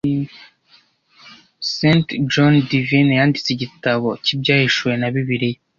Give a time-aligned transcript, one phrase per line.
[1.73, 5.59] St John Divine yanditse igitabo cy'Ibyahishuwe na Bibiliya